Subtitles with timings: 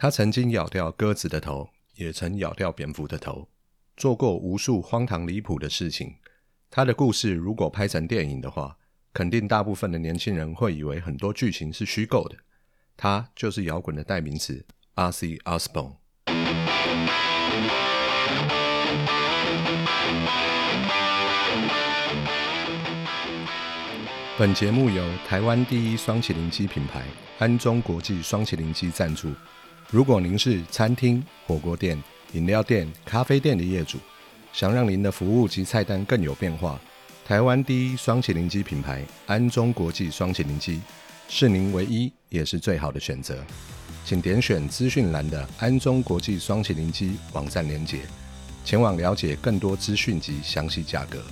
[0.00, 3.48] 他曾经咬掉鸽子的头，也曾咬掉蝙蝠的头，
[3.96, 6.14] 做过无数荒唐离谱的事情。
[6.70, 8.76] 他的故事如果拍成电影的话，
[9.12, 12.36] 肯定大部分的年轻人会以为很多剧情是虚构的。
[12.96, 14.64] 他就是摇滚的代名词
[14.94, 15.36] ，R.C.
[15.38, 15.96] Osborne。
[24.38, 27.02] 本节目由台湾第一双麒麟机品牌
[27.40, 29.32] 安中国际双麒麟机赞助。
[29.90, 31.98] 如果您是餐厅、火锅店、
[32.34, 33.96] 饮料店、咖啡店的业主，
[34.52, 36.78] 想让您的服务及菜单更有变化，
[37.24, 40.82] 台湾第一双麒麟机品牌安中国际双麒麟机
[41.26, 43.42] 是您唯一也是最好的选择。
[44.04, 48.00] 请点选资讯栏的安中国际双麒麟机网站连结，
[48.66, 51.22] 前往了解更多资讯及详细价格。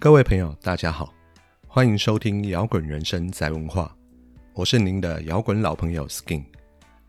[0.00, 1.14] 各位朋友，大家好，
[1.68, 3.96] 欢迎收听摇滚人生在文化，
[4.58, 6.42] 我是您的摇滚老朋友 Skin。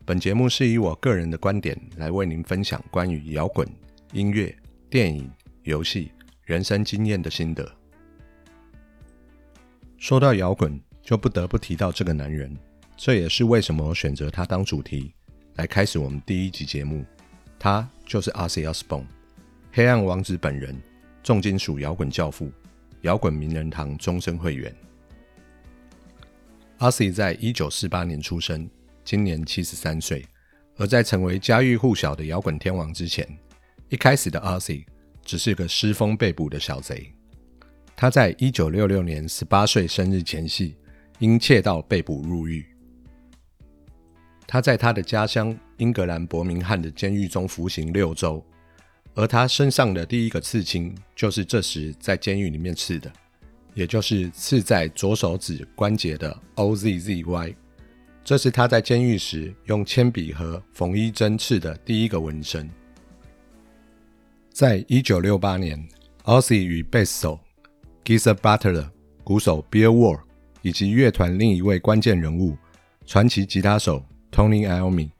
[0.04, 3.66] 本节目是以我个人的观点来为您分享关于摇滚、
[4.12, 4.56] 音乐、
[4.88, 5.28] 电影、
[5.64, 6.12] 游戏、
[6.44, 7.68] 人生经验的心得。
[9.98, 12.56] 说到摇滚，就不得不提到这个男人，
[12.96, 15.12] 这也是为什么我选择他当主题
[15.56, 17.04] 来开始我们第一集节目。
[17.58, 19.02] 他就是 rcsbo
[19.72, 20.80] 黑暗王子本人，
[21.24, 22.48] 重金属摇滚教父。
[23.00, 24.72] 摇滚名人堂终身会员。
[26.80, 28.66] 阿 C 在一九四八年出生，
[29.04, 30.24] 今年七十三岁。
[30.78, 33.28] 而在成为家喻户晓的摇滚天王之前，
[33.90, 34.86] 一开始的阿 C
[35.22, 37.12] 只是个失风被捕的小贼。
[37.94, 40.74] 他在一九六六年十八岁生日前夕，
[41.18, 42.64] 因窃盗被捕入狱。
[44.46, 48.42] 他在他的家乡英格兰伯明翰的监狱中服刑六周。
[49.14, 53.12] 而他身上的第一个刺青，就是这时在监狱里面刺的，
[53.74, 57.54] 也就是刺在左手指关节的 OZZY。
[58.22, 62.68] 这是他在监狱时用铅笔和缝衣针刺的第一个纹身。
[64.52, 65.82] 在一九六八年
[66.24, 67.40] ，Ozzy 与贝斯手
[68.04, 68.88] g i z a Butler、
[69.24, 70.20] 鼓手 Bill Ward
[70.62, 72.56] 以及乐团另一位关键人物
[73.06, 75.10] 传奇吉他手 Tony Iommi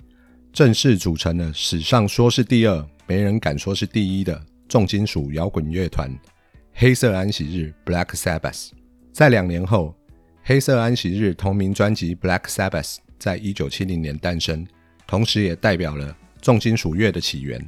[0.52, 2.86] 正式组成了史上说是第二。
[3.06, 6.16] 没人敢说是第一的重金属摇滚乐团——
[6.82, 8.70] 黑色安息日 （Black Sabbath）。
[9.12, 9.94] 在两年后，
[10.42, 14.66] 黑色安息日同名专辑《Black Sabbath》在一九七零年诞生，
[15.06, 17.62] 同时也代表了重金属乐的起源，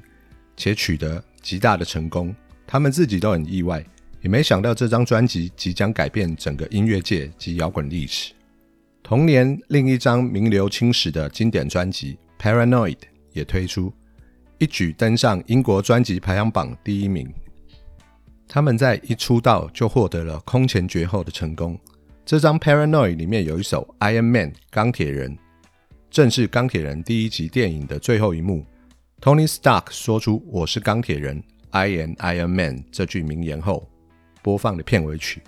[0.57, 2.35] 且取得极大的成功。
[2.67, 3.85] 他们自己都很意外，
[4.23, 8.33] 也没想到这张专辑即将改变整个音乐界及摇滚历史。
[9.03, 12.97] 同年，另一张名留青史的经典专辑《Paranoid》
[13.35, 13.93] 也推出。
[14.57, 17.31] 一举登上英国专辑排行榜第一名。
[18.55, 21.79] 他们在一出道就获得了空前绝后的成功。
[22.23, 25.39] 这张《Paranoid》里面有一首《Iron Man》钢铁人，
[26.11, 28.63] 正是钢铁人第一集电影的最后一幕。
[29.23, 33.89] Tony Stark 说出“我是钢铁人，I am Iron Man” 这句名言后，
[34.43, 35.41] 播放的片尾曲，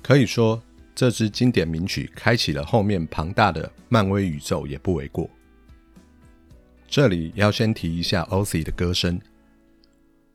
[0.00, 0.62] 可以说
[0.94, 5.28] 这支经典名曲开启了后面庞大的漫威宇宙，也不为过。
[6.88, 9.20] 这里要先提一下 Ozzy 的歌声，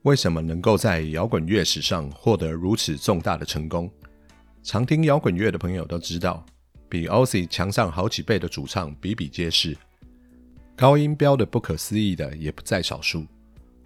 [0.03, 3.89] 为什么能够在摇滚乐史上获得如此重大的成功？
[4.61, 6.45] 常听摇滚乐的朋友都知道，
[6.89, 9.77] 比 Ozzy 强上好几倍的主唱比比皆是，
[10.75, 13.25] 高音飙的不可思议的也不在少数。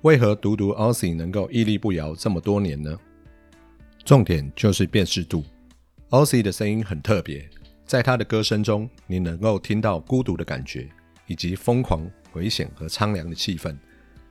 [0.02, 2.98] 为何独独 Ozzy 能够屹立不摇这么多年呢？
[4.04, 5.44] 重点就是辨识度。
[6.10, 7.48] Ozzy 的声音很特别，
[7.86, 10.90] 在他的歌声中，你能够听到孤独的感觉，
[11.28, 12.10] 以及疯狂。
[12.34, 13.76] 危险和苍凉的气氛。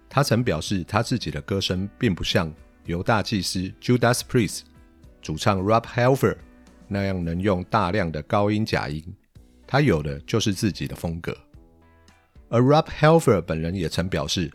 [0.08, 2.52] 他曾表示，他自己的歌声并不像
[2.84, 4.60] 犹大祭司 Judas Priest
[5.20, 6.36] 主唱 Rob Halford
[6.88, 9.02] 那样能用大量的高音假音，
[9.66, 11.36] 他有的就是自己的风格。
[12.48, 14.50] 而 Rob Halford 本人也曾表示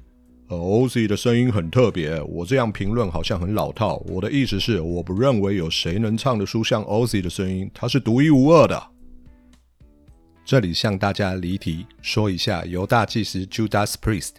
[0.48, 2.22] ，Ozzy 的声音很特别。
[2.22, 8.82] 我这样评论好像很老套，我的意思是，我不认为有谁能唱得出像 Ozzy 的声音，他是独一无二的。
[10.46, 14.32] 这里向大家离题说一下，犹大祭司 Judas Priest，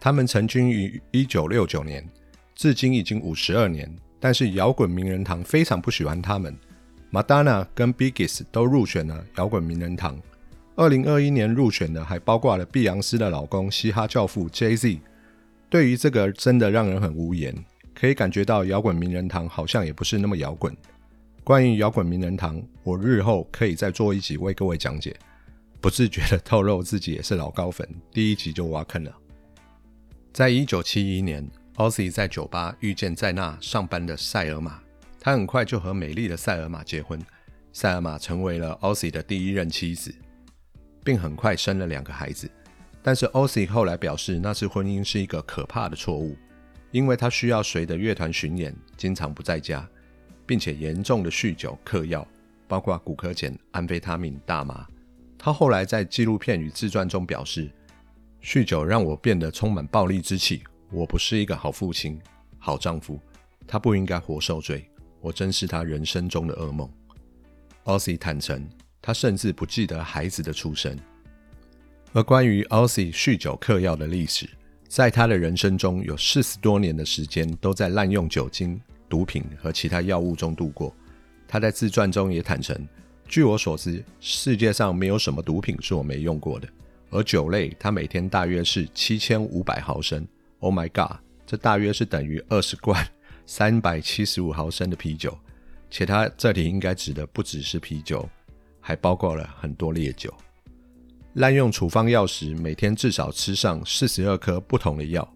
[0.00, 2.06] 他们成军于一九六九年，
[2.54, 3.90] 至今已经五十二年。
[4.20, 6.56] 但是摇滚名人堂非常不喜欢他们
[7.12, 10.20] ，Madonna 跟 Biggs 都入选了摇滚名人堂。
[10.74, 15.00] 二零二一年入选的还包括了碧昂斯的老公嘻哈教父 Jay Z。
[15.70, 17.54] 对于这个真的让人很无言，
[17.94, 20.76] 可以感觉到摇滚名人堂好像也不是那么摇滚。
[21.44, 25.14] 关于摇滚名人堂，我日后可以再做一集为各位讲解。
[25.80, 29.12] 不自觉的透露自己也是老高粉，第一集就挖坑了。
[30.32, 34.80] 在一九七一年，Ozzy 在酒吧遇见在那上班的塞尔玛，
[35.20, 37.20] 他很快就和美丽的塞尔玛结婚，
[37.72, 40.14] 塞尔玛成为了 Ozzy 的第一任妻子。
[41.08, 42.50] 并很快生了两个孩子。
[43.02, 46.36] 但是 Ozzy 后来表示，那次婚姻是一个可怕的错误，
[46.90, 49.88] 因为他需要随着乐团巡演，经常不在家，
[50.44, 52.28] 并且严重的酗酒、嗑药，
[52.66, 54.86] 包括骨科碱、安非他命、大麻。
[55.38, 57.70] 他后来在纪录片与自传中表示，
[58.42, 62.18] 酗酒让我变得充满暴力之气，我不是一个好父亲、
[62.58, 63.20] 好丈夫，
[63.66, 64.88] 他不应该活受罪，
[65.20, 66.88] 我真是他人生中的噩梦。
[67.84, 68.66] Ozzy 坦诚，
[69.02, 70.96] 他甚至不记得孩子的出生。
[72.12, 74.48] 而关于 Ozzy 酗酒嗑药的历史，
[74.88, 80.94] 在他的人生中有四十多年的时间都在滥用酒精、毒品和其他药物中度过。
[81.46, 82.74] 他在自传中也坦诚
[83.28, 86.68] ：“据我所知，世界上没有什么毒品是我没用过的。
[87.10, 90.26] 而酒类，它每天大约是七千五百毫升。
[90.60, 93.06] Oh my god，这大约是等于二十罐
[93.46, 95.36] 三百七十五毫升的啤酒。
[95.90, 98.28] 且它这里应该指的不只是啤酒，
[98.80, 100.32] 还包括了很多烈酒。”
[101.34, 105.26] 滥用处方药时，每天至少吃上四十二颗不同的药，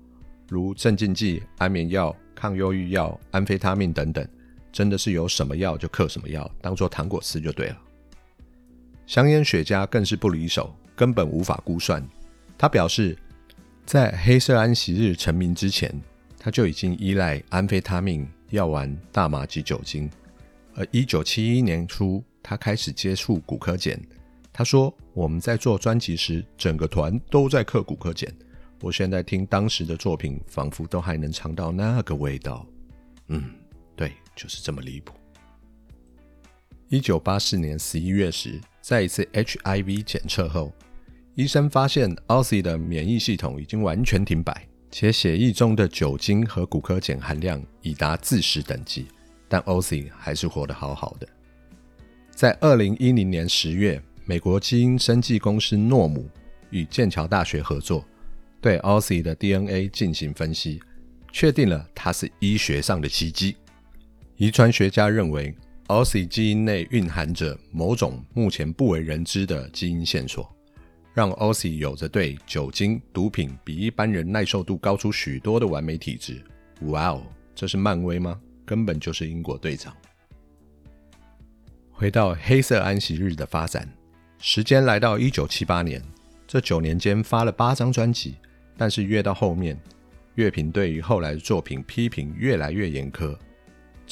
[0.48, 4.26] 如镇静剂、安眠药、抗忧郁药、安非他命等等。
[4.72, 7.78] 真的是有什么药就嗑什么药，当做糖果吃就对了。
[9.06, 12.06] 香烟雪茄更是不离手，根本无法估算。
[12.56, 13.16] 他表示，
[13.84, 15.92] 在黑色安息日成名之前，
[16.38, 20.08] 他就已经依赖安非他命、药丸、大麻及酒精。
[20.74, 24.00] 而一九七一年初，他开始接触骨科碱。
[24.52, 28.30] 他说：“我们在做专辑时，整个团都在嗑骨科碱。
[28.80, 32.66] 我现在听当时的作品，仿佛都还能尝到那个味道。
[33.28, 33.44] 嗯，
[33.96, 35.14] 对，就是这么离谱。”
[36.92, 40.70] 一九八四年十一月时，在一次 HIV 检测后，
[41.34, 49.06] 医生发现 Ozzy 的免疫系统已经完全停摆，且血液中的酒精和骨科碱含量已达自食等级，
[49.48, 51.26] 但 Ozzy 还是活得好好的。
[52.30, 53.98] 在二零一零年十月。
[54.24, 56.28] 美国基因生技公司诺姆
[56.70, 58.04] 与剑桥大学合作，
[58.60, 60.80] 对 Ozzy 的 DNA 进行分析，
[61.32, 63.56] 确定了它是医学上的奇迹。
[64.36, 65.52] 遗传学家认为
[65.88, 70.50] ，Ozzy 基因内蕴含着某种目前不为人知的基因线索，
[71.14, 76.42] 让 Ozzy 有着对酒精、毒品比一般人耐受度高出许多的完美体质。
[76.82, 77.22] 哇哦，
[77.54, 78.40] 这是漫威吗？
[78.64, 79.94] 根本就是英国队长。
[81.90, 83.88] 回到黑色安息日的发展。
[84.38, 86.02] 时间来到一九七八年，
[86.48, 88.34] 这九年间发了八张专辑，
[88.76, 89.78] 但是越到后面，
[90.34, 93.36] 乐评对于后来的作品批评越来越严苛。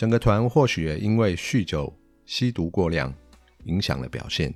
[0.01, 1.95] 整个团或许也因为酗酒、
[2.25, 3.13] 吸毒过量，
[3.65, 4.51] 影响了表现。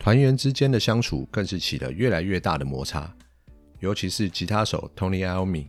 [0.00, 3.08] 团员之间的相处更是起了越来越大的摩擦，
[3.78, 5.68] 尤其是吉他手 Tony Iommi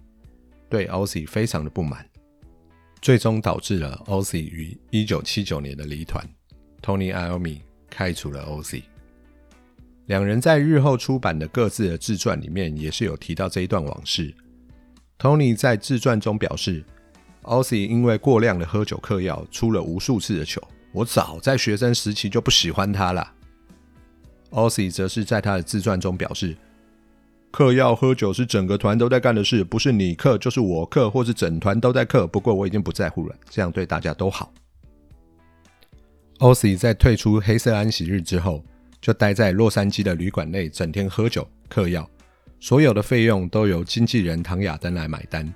[0.67, 2.03] 对 Ozzy 非常的不满，
[2.99, 6.27] 最终导致了 Ozzy 于一九七九年的离团。
[6.81, 7.59] Tony Iommi
[7.91, 8.81] 开除了 Ozzy。
[10.07, 14.33] 两人在日后出版的各自的自传里面，也是有提到这一段往事。
[15.19, 16.83] Tony 在自传中表示
[17.43, 20.61] ，Ozzy 因为过量的喝酒嗑药，出了无数次的糗。
[20.91, 23.31] 我早在学生时期就不喜欢他了。
[24.51, 26.55] Ozzy 则是在他的自传中表示，
[27.51, 32.25] 嗑药喝酒是整个团都在干的事，不是你嗑就是我嗑，或是整团都在嗑。
[32.27, 34.53] 不过我已经不在乎了，这样对大家都好。
[36.39, 38.63] Ozzy 在退出黑色安息日之后。
[39.03, 42.09] 就待在洛杉矶的旅馆内，整天喝酒、嗑药，
[42.61, 45.53] 所有的费用都由经纪人唐亚登来买单。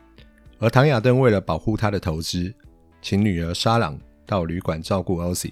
[0.60, 2.54] 而唐亚登为了保护他的投资，
[3.02, 5.52] 请女儿莎朗到旅馆照顾 Ozzy。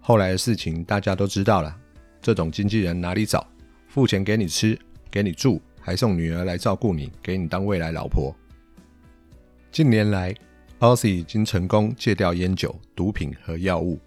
[0.00, 1.76] 后来的事情大家都知道了，
[2.22, 3.46] 这种经纪人哪里找？
[3.88, 4.78] 付钱给你吃，
[5.10, 8.34] 给你住，还送女儿来照顾你，给你当未来老婆。
[9.70, 10.34] 近年来
[10.80, 13.98] ，Ozzy 已经成功戒掉烟酒、毒品和药物。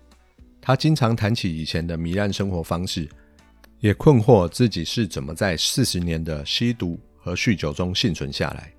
[0.60, 3.08] 他经常谈起以前的糜烂生活方式，
[3.80, 8.74] 也困惑自己是怎么在四十年的吸毒和酗酒中幸存下来。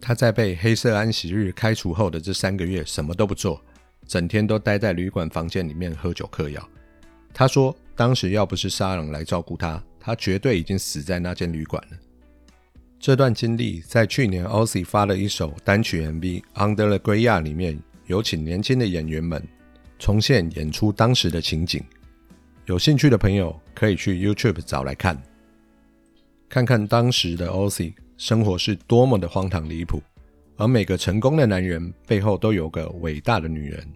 [0.00, 3.60] 他在被黑色安息日开除后的这三个月，什么都不做，
[4.06, 6.68] 整天都待在旅馆房间里面喝酒嗑药。
[7.32, 11.98] 他说，当时要不是沙朗来照顾他，他绝对已经死在那间旅馆了。
[13.00, 19.46] 这段经历在去年 Ozzy 发了一首单曲 MV《Under the Grey Yard》里面，有请年轻的演员们。
[19.98, 21.82] 重现演出当时的情景，
[22.66, 25.20] 有兴趣的朋友可以去 YouTube 找来看，
[26.48, 30.02] 看看当时的 Ozzy 生活是多么的荒唐离谱。
[30.56, 33.86] 而每个成功的男人背后都有个伟大的女人，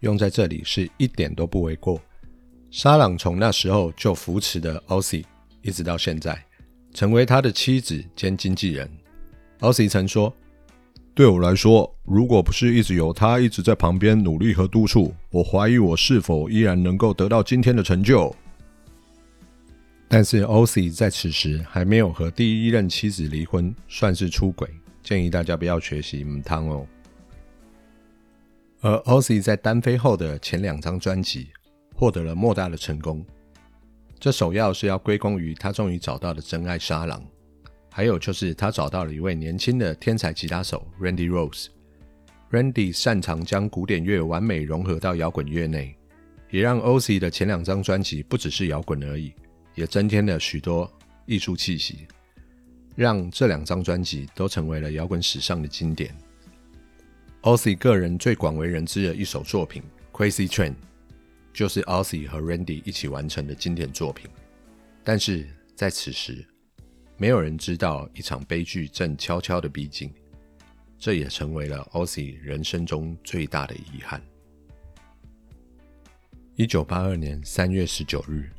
[0.00, 2.00] 用在这里是一点都不为过。
[2.70, 5.24] 沙朗从那时候就扶持的 Ozzy，
[5.62, 6.40] 一直到现在，
[6.94, 8.90] 成为他的妻子兼经纪人。
[9.60, 10.32] Ozzy 曾说。
[11.14, 18.36] 对我来说，如果不是一直有他一直在旁边努力和督促，我怀疑我是否依然能够得到今天的成就。
[20.08, 24.68] 但是 Ozzy 在此时还没有和第一任妻子离婚，算是出轨，
[25.02, 26.86] 建议大家不要学习母汤哦。
[28.80, 31.48] 而 Ozzy 在单飞后的前两张专辑
[31.94, 33.26] 获得了莫大的成功，
[34.20, 37.20] 这首要是要归功于他终于找到了真爱沙朗，
[37.90, 41.66] 还有就是他找到了一位年轻的天才吉他手 Randy Rose。
[42.52, 45.96] Randy 擅长将古典乐完美融合到摇滚乐内，
[46.50, 49.32] 也让 Ozzy 的前两张专辑不只是摇滚而已，
[49.76, 50.92] 也增添了许多
[51.26, 52.08] 艺术气息，
[52.96, 56.12] 让这两张专辑都成为了摇滚史上的经典。
[57.42, 59.80] Ozzy 个人最广为人知的一首作品
[60.18, 60.70] 《Crazy Train》，
[61.52, 64.28] 就是 Ozzy 和 Randy 一起完成的经典作品。
[65.04, 66.44] 但是在此时，
[67.16, 70.12] 没有人知道一场悲剧正悄悄的逼近。
[70.98, 74.20] 这也成为了 Ozzy 人生中最大的遗憾。
[76.54, 78.50] 一九八二年三月十九日，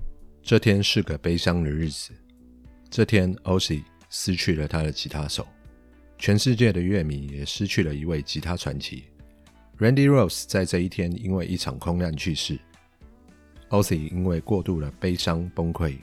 [0.47, 2.13] 这天是个悲伤的日子。
[2.89, 5.45] 这天，Ozzy 失去了他的吉他手，
[6.17, 9.03] 全世界的乐迷也失去了一位吉他传奇。
[9.77, 12.57] Randy Rose 在这一天因为一场空难去世。
[13.71, 15.97] Ozzy 因为过度的悲伤崩溃，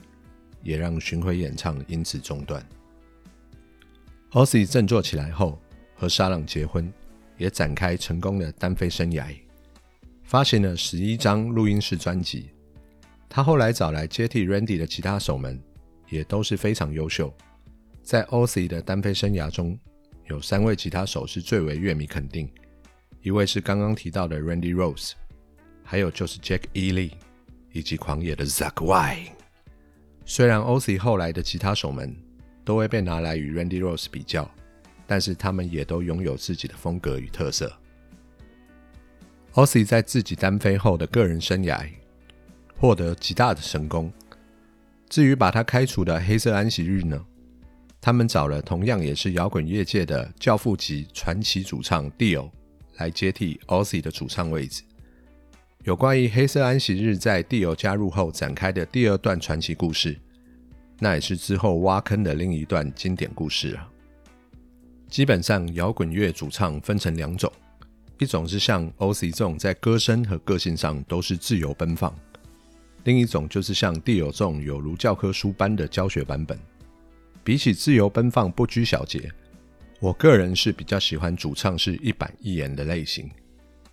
[0.62, 2.62] 也让巡回演唱因此中断。
[4.32, 5.58] Ozzy 振作起来后。
[5.96, 6.92] 和沙朗结婚，
[7.38, 9.32] 也展开成功的单飞生涯，
[10.24, 12.50] 发行了十一张录音室专辑。
[13.28, 15.62] 他后来找来接替 Randy 的吉他手们，
[16.08, 17.32] 也都是非常优秀。
[18.02, 19.78] 在 Ozzy 的单飞生涯中，
[20.28, 22.48] 有三位吉他手是最为乐迷肯定，
[23.22, 25.12] 一位是刚刚提到的 Randy Rose，
[25.82, 27.10] 还有就是 Jack Ely
[27.72, 29.32] 以及狂野的 Zack Y。
[30.24, 32.14] 虽然 Ozzy 后来的吉他手们
[32.64, 34.50] 都会被拿来与 Randy Rose 比较。
[35.06, 37.70] 但是他们也都拥有自己的风格与特色。
[39.52, 41.86] Ozzy 在自己单飞后的个人生涯
[42.76, 44.12] 获得极大的成功。
[45.08, 47.24] 至于把他开除的黑色安息日呢？
[48.00, 52.50] 他们找了同样也是摇滚乐界的教父级传奇主唱 Dio
[52.96, 54.82] 来接替 Ozzy 的主唱位置。
[55.84, 60.18] 有关于黑色安息日在 Dio 加入后展开的第二段传奇故事，
[60.98, 63.88] 那也是之后挖坑的另一段经典故事啊。
[65.08, 67.50] 基本上，摇滚乐主唱分成两种，
[68.18, 72.14] 一种是像 Ozzy 这种在歌声和个性上都是自由奔放，
[73.04, 76.58] 另一种就是像 Dio 这种有如教科书般的教学版本。
[77.42, 79.30] 比起自由奔放、不拘小节，
[80.00, 83.30] 我个人是比较喜欢主唱是一板一眼的类型。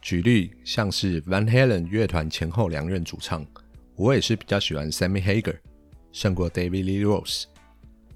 [0.01, 3.46] 举例像是 Van Halen 乐团前后两任主唱，
[3.96, 5.58] 我也是比较喜欢 Sammy Hagar
[6.12, 7.44] 胜过 David Lee Roth。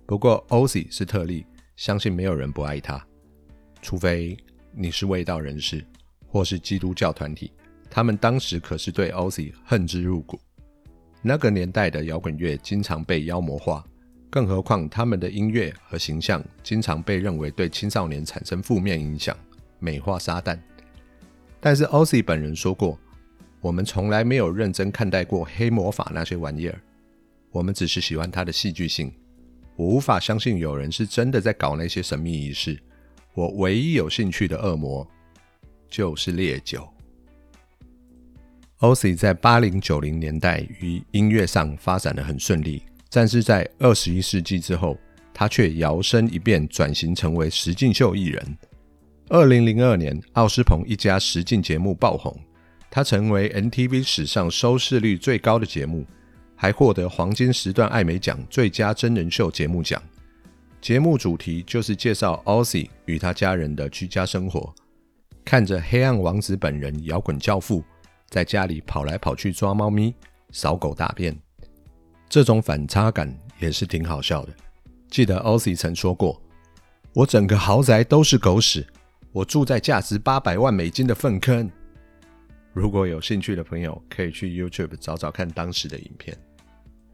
[0.05, 1.45] 不过 Ozzy 是特例。
[1.75, 3.05] 相信没有人不爱他，
[3.81, 4.37] 除非
[4.71, 5.85] 你是卫道人士
[6.25, 7.51] 或是基督教团体，
[7.89, 10.39] 他们当时可是对 Ozzy 恨之入骨。
[11.27, 13.84] 那个年代的摇滚乐经常被妖魔化，
[14.29, 19.36] 更何况他们的音乐和形象经常被认为对青少年产生负面影响，
[19.79, 20.55] 美化撒旦。
[21.60, 22.96] 但是 Ozzy 本人说过
[23.60, 26.79] ：“我们从来没有认真看待过黑魔法那些玩意儿，
[27.50, 29.12] 我们只是喜欢它的戏剧性。”
[29.75, 32.79] 我无法相信有人是真的在搞那些神秘仪式。
[33.34, 35.05] 我唯一有兴趣的恶魔
[35.89, 36.88] 就是烈酒。
[38.79, 44.98] Ozzy 在八零九零年代于音乐上发展的很顺利，但是在二十一世纪之后，
[45.34, 48.58] 他却摇身一变，转型成为实境秀艺人。
[49.29, 52.38] 二零零二年，奥斯鹏一家实境节目爆红，
[52.91, 56.05] 他成为 NTV 史上收视率最高的节目。
[56.58, 60.01] 还获得黄金时段艾美奖最佳真人秀节目奖。
[60.79, 64.74] 节目主题就是介绍 Ozzy 与他家人的居家生活，
[65.44, 67.84] 看着黑暗王子本人摇滚教父
[68.35, 70.13] 在家里跑来跑去抓猫咪、
[70.51, 71.33] 扫狗大便，
[72.27, 74.53] 这种反差感也是挺好笑的。
[75.09, 76.41] 记得 Ozzy 曾说过
[77.15, 78.85] ：“我整个豪宅都是狗屎，
[79.31, 81.71] 我住在价值八百万美金的粪坑。”
[82.75, 86.37] 如果有兴趣的朋友，可以去 YouTube 找找看当时的影片。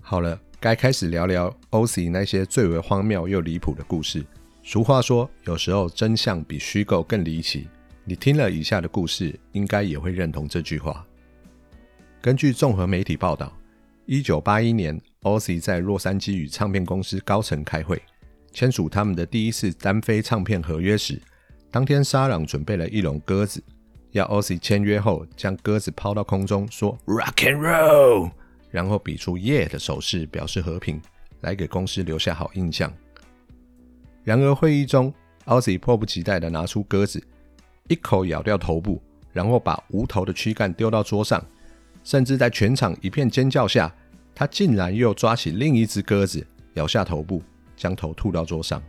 [0.02, 4.26] 好了，该开始聊聊 Ozzy 那些最为荒谬又离谱的故事。
[4.64, 7.68] 俗话说，有时候真相比虚构更离奇。
[8.06, 11.06] 你听了以下的故事，应该也会认同这句话。
[12.22, 13.52] 根据综合媒体报道，
[14.06, 18.00] 一九八一年，Ozzy 在洛杉矶与唱片公司高层开会，
[18.52, 21.20] 签署他们的第一次单飞唱片合约时，
[21.72, 23.64] 当天沙朗准备了一笼鸽子。
[24.12, 28.32] 要 Ozzy 签约后，将鸽子抛到空中，说 “Rock and Roll”，
[28.70, 31.02] 然后比出 “Yeah” 的手势，表示和平，
[31.40, 32.94] 来给公司留下好印象。
[34.24, 35.12] 然而会议中
[35.46, 37.24] ，Ozzy 迫不及待地拿出鸽子，
[37.88, 39.02] 一口咬掉头部，
[39.34, 41.44] 然后把无头的躯干丢到桌上，
[42.04, 43.94] 甚至在全场一片尖叫下，
[44.34, 47.42] 他竟然又抓起另一只鸽子，咬下头部，
[47.76, 48.82] 将头吐到桌上。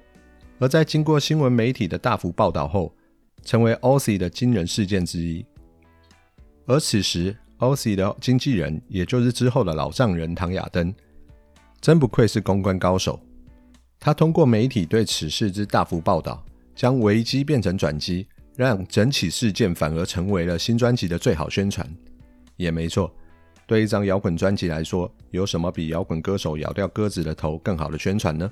[0.58, 2.94] 而在经过新闻媒体的大幅报道后，
[3.44, 5.44] 成为 Ozzy 的惊人事件之一。
[6.66, 10.94] 而此时，Ozzy 的经纪人，也就是之后的老丈人唐亚登，
[11.80, 13.20] 真不愧是公关高手。
[13.98, 18.26] 他通过媒体对此事之大幅报道，将危机变成转机，
[18.56, 21.88] 让整起事件反而成为了新专辑的最好宣传。
[22.62, 23.12] 也没错，
[23.66, 28.50] 对一张摇滚专辑来说，有什么比摇滚歌手咬掉鸽子的头更好的宣传呢？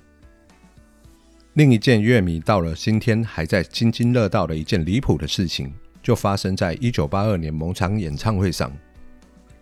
[1.54, 8.72] 另一件乐迷到了今天还在津津乐道的一件离谱的事情，就发生在一九八二年某场演唱会上。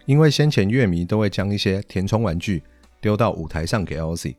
[0.04, 2.62] 因为先前乐迷都会将一些填充玩具
[3.00, 4.34] 丢到舞台上给 Ozzy，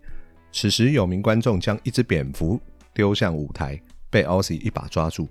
[0.51, 2.60] 此时有名观众将一只蝙蝠
[2.94, 5.28] 丢向舞台，被 Ozzy 一把抓住。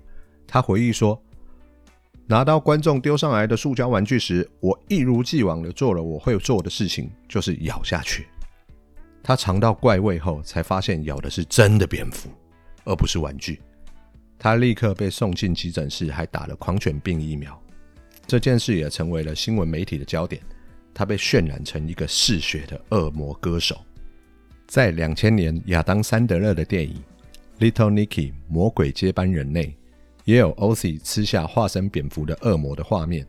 [0.47, 1.21] 他回忆说
[2.29, 8.27] ：“拿到观众丢上来的塑胶玩具时，我一如既往的做了我会做的事情，就是咬下去。”
[9.23, 12.29] 他尝到怪味后，才发现咬的是真的蝙蝠，
[12.85, 13.59] 而不是玩具。
[14.37, 17.59] 他立刻被送进急诊室，还打了狂犬病疫苗。
[18.27, 20.39] 这件事也成为了新闻媒体的焦点。
[20.93, 23.75] 他被渲染成一个嗜血的恶魔歌手。
[24.67, 26.95] 在两千年亚当·桑德勒的电影
[27.71, 29.75] 《Little Nicky：魔鬼接班人》内，
[30.25, 33.25] 也有 Ozzy 吃下化身蝙蝠的恶魔的画面。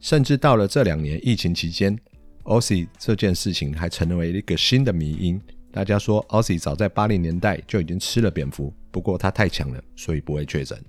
[0.00, 1.98] 甚至到了这两年疫情期间。
[2.44, 5.40] Ozzy 这件事情还成为一个新的迷因。
[5.70, 10.82] 大家说，Ozzy 早在八零年代就已经吃了蝙蝠，不过他太强了，所以不会确诊。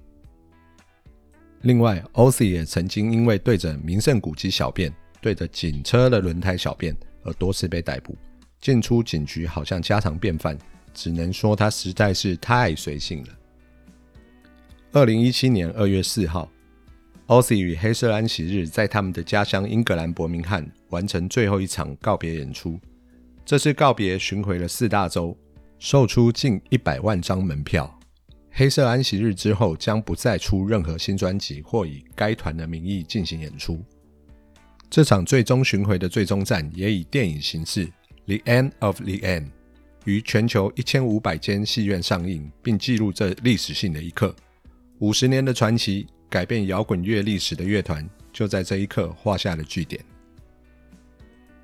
[1.64, 8.16] 另外，Ozzy 也曾经因为对着名胜古迹小便、对着警车的轮胎小便而多次被逮捕，
[8.62, 10.58] 进出警局好像家常便饭。
[10.94, 13.30] 只能说他实在是太随性了。
[14.94, 16.52] 二零一七年二月四号。
[17.28, 22.78] Ozzy 与黑色安息日在他们的家乡英格兰伯明翰完成最后一场告别演出。
[23.46, 25.38] 这次告别巡回了四大洲，
[25.80, 27.98] 售出近一百万张门票。
[28.52, 33.82] 黑色安息日之后将不再出任何新专辑，或以该团的名义进行演出。
[34.90, 37.88] 这场最终巡回的最终站也以电影形式
[38.26, 39.46] 《The End of the End》
[40.04, 44.36] 于全球一千五百间戏院上映，并记录这历史性的一刻。
[45.02, 46.08] 五十年的传奇。
[46.30, 50.02] 改变摇滚乐历史的乐团，就在这一刻画下了句点。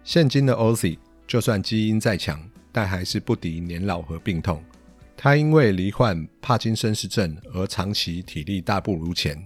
[0.03, 2.37] 现今的 Ozzy，就算基因再强，
[2.69, 4.61] 但还是不敌年老和病痛。
[5.15, 9.41] 他因为罹患帕金森氏症而长期体力大不如前。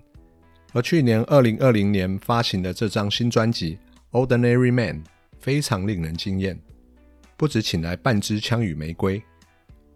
[0.73, 3.77] 而去年二零二零年发行的这张新专辑
[4.27, 5.03] 《Ordinary Man》
[5.37, 6.59] 非常令人惊艳，
[7.37, 9.21] 不止请来半支枪与玫瑰，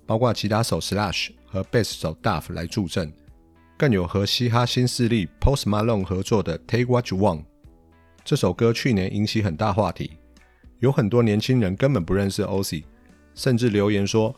[0.06, 3.12] 包括吉他手 Slash 和贝斯手 Duff 来助阵。
[3.78, 7.40] 更有和嘻哈新势力 Post Malone 合作的《Take What You Want》
[8.24, 10.12] 这首歌，去年引起很大话题，
[10.80, 12.86] 有很多年轻人根本不认识 Ozzy，
[13.34, 14.34] 甚至留言说，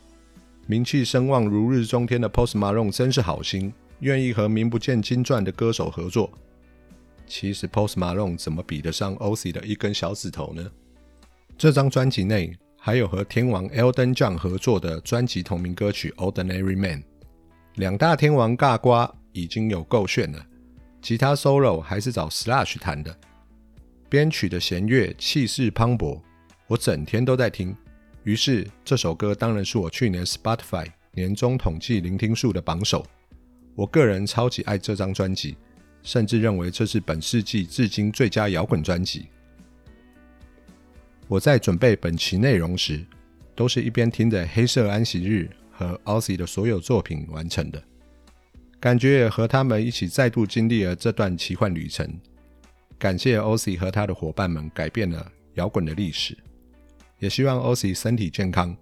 [0.66, 6.32] 名气声望如日中天的 Post Malone 真是好心，愿意和名不见经传的歌手合作。
[7.28, 10.68] 其实 Post Malone 怎么比得上 Ozzy 的一根小指头呢？
[11.56, 17.02] 这张专辑内还有和天王 Elton John 合作的专辑同名歌曲《Ordinary Man》，
[17.76, 19.14] 两大天王尬瓜。
[19.32, 20.46] 已经有够炫了，
[21.00, 23.16] 吉他 solo 还是找 Slash 弹的，
[24.08, 26.20] 编曲的弦乐气势磅礴，
[26.66, 27.76] 我整天都在听。
[28.24, 33.06] 于是这首歌当然是我去年 Spotify 年终统计聆听数的榜首。
[33.74, 35.56] 我个人超级爱这张专辑，
[36.02, 39.28] 甚至认为这是本世纪至今最佳摇滚专辑。
[41.28, 43.04] 我在准备本期内容时，
[43.54, 47.82] 都是一边听着《黑色安息日》和 Ozzy 的所有作品完成的。
[48.80, 52.08] 感觉也和他们一起再度经历了这段奇幻旅程。
[52.96, 56.36] 感谢 Ozzy 和他的伙伴们改变了摇滚的历史，
[57.18, 58.76] 也希望 Ozzy 身体健康，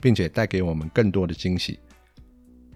[0.00, 1.78] 并且带给我们更多的惊喜。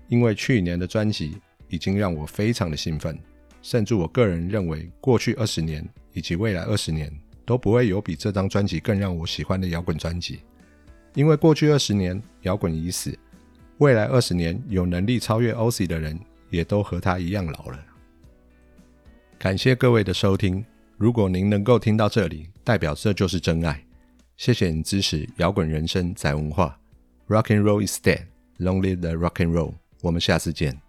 [0.08, 1.36] 因为去年的专辑
[1.68, 3.18] 已经让我非常的兴奋，
[3.60, 7.12] 甚至我个人认为，过去二十年以及未来二十年
[7.44, 10.40] 都不会有比这张专辑更让我喜欢的摇滚专辑。
[11.14, 13.18] 因为过去二十年摇滚已死，
[13.78, 16.18] 未来二十年有能力超越 Ozzy 的人。
[16.50, 17.84] 也都和他一样老了。
[19.38, 20.64] 感谢各位的收听，
[20.96, 23.84] 如果您能够听到这里，代表这就是真爱。
[24.36, 26.78] 谢谢你支持摇滚人生在文化。
[27.28, 28.26] Rock and roll is dead,
[28.58, 29.74] lonely the rock and roll。
[30.02, 30.85] 我们下次见。